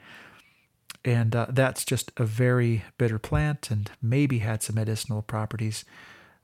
[1.05, 5.85] And uh, that's just a very bitter plant and maybe had some medicinal properties.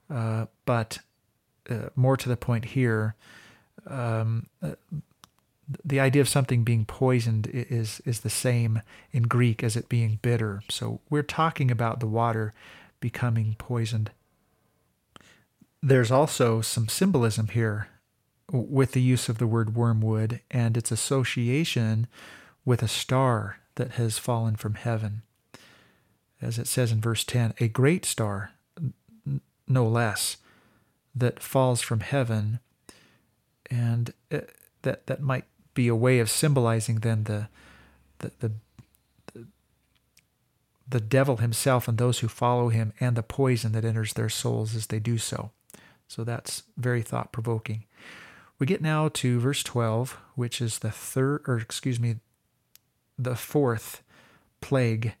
[0.08, 0.98] Uh, but
[1.68, 3.16] uh, more to the point here,
[3.86, 4.72] um, uh,
[5.84, 10.18] the idea of something being poisoned is is the same in Greek as it being
[10.22, 10.62] bitter.
[10.68, 12.52] So we're talking about the water
[13.00, 14.10] becoming poisoned.
[15.82, 17.88] There's also some symbolism here
[18.50, 22.06] with the use of the word wormwood and its association
[22.64, 25.22] with a star that has fallen from heaven.
[26.40, 28.52] As it says in verse 10, a great star,
[29.66, 30.36] no less,
[31.14, 32.60] that falls from heaven.
[33.70, 34.40] And uh,
[34.82, 35.44] that, that might
[35.76, 37.48] be a way of symbolizing then the,
[38.18, 39.46] the, the,
[40.88, 44.74] the, devil himself and those who follow him and the poison that enters their souls
[44.74, 45.50] as they do so.
[46.08, 47.84] So that's very thought provoking.
[48.58, 52.16] We get now to verse 12, which is the third, or excuse me,
[53.18, 54.02] the fourth
[54.60, 55.14] plague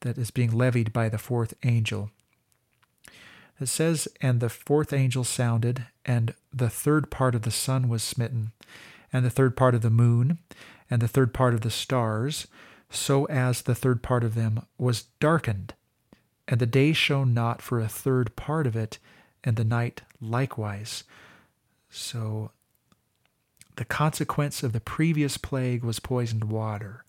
[0.00, 2.10] that is being levied by the fourth angel.
[3.60, 8.02] It says, And the fourth angel sounded, and the third part of the sun was
[8.02, 8.52] smitten,
[9.14, 10.40] and the third part of the moon,
[10.90, 12.48] and the third part of the stars,
[12.90, 15.72] so as the third part of them was darkened.
[16.48, 18.98] And the day shone not for a third part of it,
[19.44, 21.04] and the night likewise.
[21.88, 22.50] So
[23.76, 27.04] the consequence of the previous plague was poisoned water.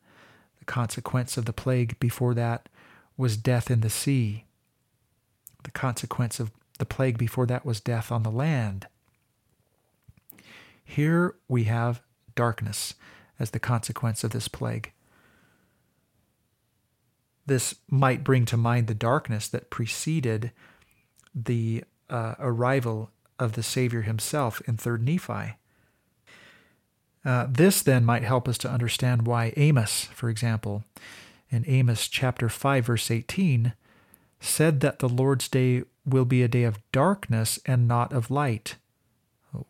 [0.59, 2.69] The consequence of the plague before that
[3.17, 4.45] was death in the sea.
[5.63, 8.85] The consequence of the plague before that was death on the land.
[10.85, 12.01] Here we have
[12.35, 12.93] darkness
[13.39, 14.91] as the consequence of this plague.
[17.45, 20.51] This might bring to mind the darkness that preceded
[21.33, 25.57] the uh, arrival of the Savior himself in 3rd Nephi.
[27.25, 30.83] Uh, this then might help us to understand why Amos, for example,
[31.49, 33.73] in Amos chapter 5, verse 18,
[34.39, 38.75] said that the Lord's day will be a day of darkness and not of light.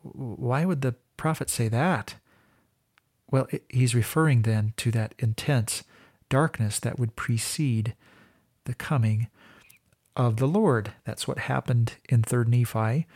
[0.02, 2.16] Why would the prophet say that?
[3.30, 5.82] Well, he's referring then to that intense
[6.28, 7.94] darkness that would precede
[8.64, 9.28] the coming
[10.14, 10.92] of the Lord.
[11.04, 13.06] That's what happened in 3rd Nephi.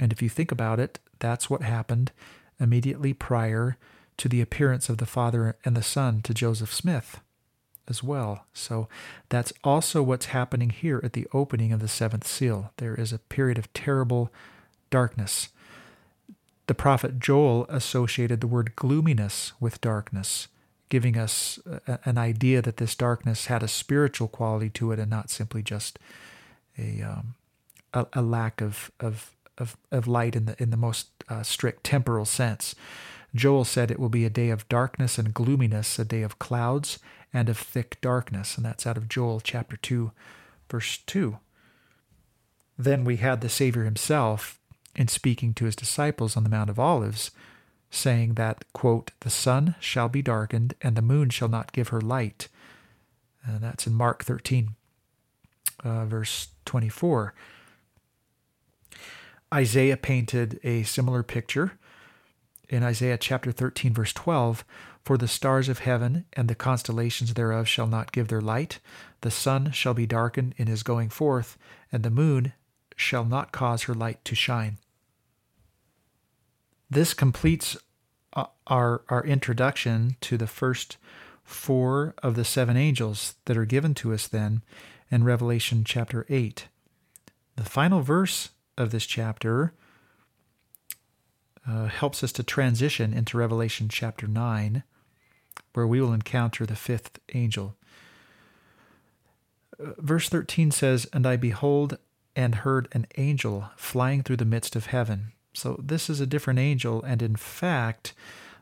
[0.00, 2.12] And if you think about it, that's what happened
[2.58, 3.76] immediately prior
[4.18, 7.20] to the appearance of the Father and the Son to Joseph Smith
[7.88, 8.46] as well.
[8.52, 8.88] So
[9.28, 12.72] that's also what's happening here at the opening of the seventh seal.
[12.76, 14.32] There is a period of terrible
[14.90, 15.48] darkness.
[16.72, 20.48] The prophet Joel associated the word gloominess with darkness
[20.88, 25.10] giving us a, an idea that this darkness had a spiritual quality to it and
[25.10, 25.98] not simply just
[26.78, 27.34] a um,
[27.92, 31.84] a, a, lack of, of of of light in the in the most uh, strict
[31.84, 32.74] temporal sense.
[33.34, 36.98] Joel said it will be a day of darkness and gloominess, a day of clouds
[37.34, 40.12] and of thick darkness, and that's out of Joel chapter two,
[40.70, 41.36] verse two.
[42.78, 44.58] Then we had the Savior himself
[44.94, 47.30] in speaking to his disciples on the Mount of Olives
[47.90, 52.00] saying that, quote, the sun shall be darkened and the moon shall not give her
[52.00, 52.48] light.
[53.44, 54.74] And that's in Mark 13,
[55.84, 57.34] uh, verse 24.
[59.52, 61.72] Isaiah painted a similar picture
[62.70, 64.64] in Isaiah chapter 13, verse 12
[65.04, 68.80] For the stars of heaven and the constellations thereof shall not give their light,
[69.20, 71.58] the sun shall be darkened in his going forth,
[71.92, 72.54] and the moon
[72.96, 74.78] shall not cause her light to shine.
[76.90, 77.76] This completes
[78.34, 80.98] uh, our, our introduction to the first
[81.42, 84.62] four of the seven angels that are given to us then
[85.10, 86.68] in Revelation chapter 8.
[87.56, 89.74] The final verse of this chapter
[91.68, 94.82] uh, helps us to transition into Revelation chapter 9,
[95.74, 97.76] where we will encounter the fifth angel.
[99.78, 101.98] Uh, verse 13 says, And I behold
[102.34, 106.58] and heard an angel flying through the midst of heaven so this is a different
[106.58, 108.14] angel, and in fact,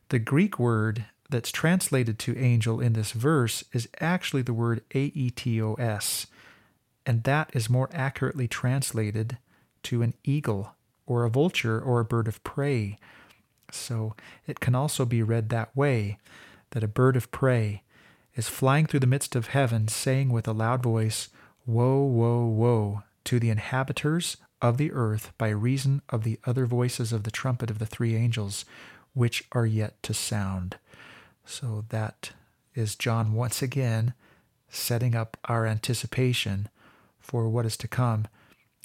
[0.08, 6.26] the Greek word that's translated to angel in this verse is actually the word aetos,
[7.06, 9.38] and that is more accurately translated
[9.84, 10.74] to an eagle
[11.06, 12.98] or a vulture or a bird of prey.
[13.70, 14.14] So
[14.46, 16.18] it can also be read that way
[16.70, 17.82] that a bird of prey
[18.34, 21.28] is flying through the midst of heaven, saying with a loud voice,
[21.66, 27.12] Woe, woe, woe to the inhabitants of the earth by reason of the other voices
[27.12, 28.64] of the trumpet of the three angels,
[29.14, 30.76] which are yet to sound.
[31.44, 32.32] So that
[32.74, 34.14] is John once again
[34.68, 36.68] setting up our anticipation
[37.20, 38.26] for what is to come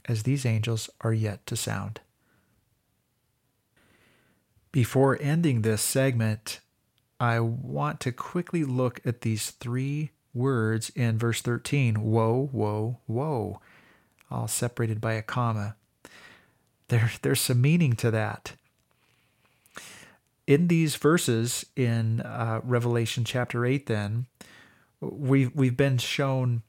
[0.08, 2.02] as these angels are yet to sound.
[4.72, 6.60] Before ending this segment,
[7.20, 13.60] I want to quickly look at these three words in verse 13 woe, woe, woe,
[14.30, 15.76] all separated by a comma.
[16.88, 18.54] There, there's some meaning to that.
[20.48, 24.28] In these verses in uh, Revelation chapter 8, then,
[25.00, 26.62] we've, we've been shown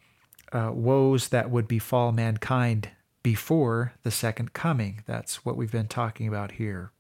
[0.52, 2.90] uh, woes that would befall mankind
[3.22, 5.02] before the second coming.
[5.07, 6.92] That's what we've been talking about here.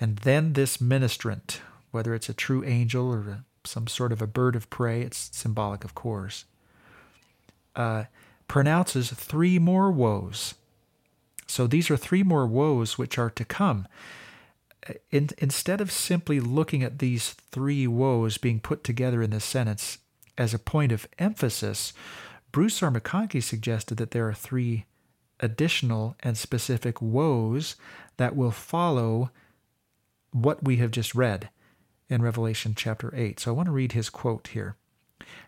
[0.00, 1.60] And then this ministrant,
[1.90, 5.84] whether it's a true angel or some sort of a bird of prey, it's symbolic,
[5.84, 6.44] of course,
[7.74, 8.04] uh,
[8.48, 10.54] pronounces three more woes.
[11.46, 13.86] So these are three more woes which are to come.
[15.10, 19.98] In, instead of simply looking at these three woes being put together in this sentence
[20.36, 21.92] as a point of emphasis,
[22.52, 22.90] Bruce R.
[22.90, 24.86] McConkie suggested that there are three
[25.40, 27.76] additional and specific woes
[28.16, 29.30] that will follow
[30.32, 31.50] what we have just read
[32.08, 33.40] in Revelation chapter 8.
[33.40, 34.76] So I want to read his quote here.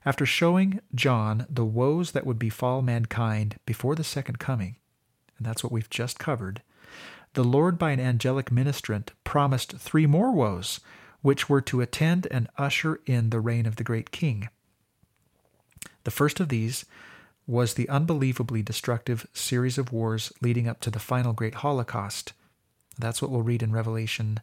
[0.04, 4.76] After showing John the woes that would befall mankind before the second coming,
[5.38, 6.62] and that's what we've just covered,
[7.34, 10.80] the Lord by an angelic ministrant promised three more woes,
[11.22, 14.48] which were to attend and usher in the reign of the great king.
[16.04, 16.84] The first of these
[17.46, 22.32] was the unbelievably destructive series of wars leading up to the final great Holocaust.
[22.98, 24.40] That's what we'll read in Revelation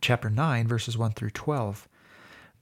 [0.00, 1.88] chapter 9, verses 1 through 12.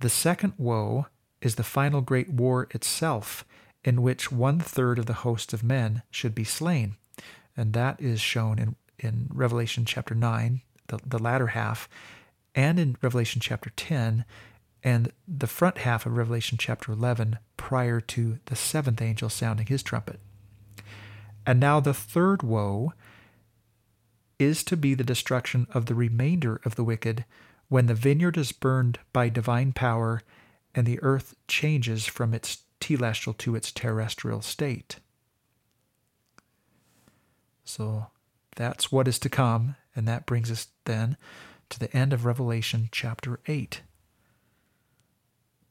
[0.00, 1.06] The second woe
[1.40, 3.44] is the final great war itself,
[3.84, 6.96] in which one third of the host of men should be slain.
[7.56, 11.88] And that is shown in, in Revelation chapter 9, the, the latter half,
[12.54, 14.24] and in Revelation chapter 10,
[14.82, 19.82] and the front half of Revelation chapter 11 prior to the seventh angel sounding his
[19.82, 20.20] trumpet.
[21.46, 22.92] And now the third woe
[24.38, 27.24] is to be the destruction of the remainder of the wicked
[27.68, 30.22] when the vineyard is burned by divine power
[30.78, 35.00] and the earth changes from its telestial to its terrestrial state.
[37.64, 38.06] So
[38.54, 41.16] that's what is to come, and that brings us then
[41.70, 43.80] to the end of Revelation chapter 8.